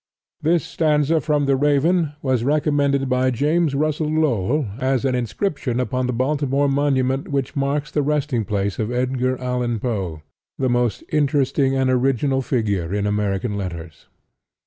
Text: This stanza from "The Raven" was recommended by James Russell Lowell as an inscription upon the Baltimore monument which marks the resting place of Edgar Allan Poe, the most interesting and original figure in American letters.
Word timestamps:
This 0.41 0.65
stanza 0.65 1.21
from 1.21 1.45
"The 1.45 1.55
Raven" 1.55 2.13
was 2.23 2.43
recommended 2.43 3.07
by 3.07 3.29
James 3.29 3.75
Russell 3.75 4.09
Lowell 4.09 4.65
as 4.79 5.05
an 5.05 5.13
inscription 5.13 5.79
upon 5.79 6.07
the 6.07 6.11
Baltimore 6.11 6.67
monument 6.67 7.27
which 7.27 7.55
marks 7.55 7.91
the 7.91 8.01
resting 8.01 8.43
place 8.43 8.79
of 8.79 8.91
Edgar 8.91 9.39
Allan 9.39 9.77
Poe, 9.79 10.23
the 10.57 10.69
most 10.69 11.03
interesting 11.09 11.75
and 11.75 11.87
original 11.91 12.41
figure 12.41 12.91
in 12.91 13.05
American 13.05 13.55
letters. 13.55 14.07